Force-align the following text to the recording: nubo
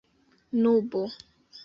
nubo 0.61 1.03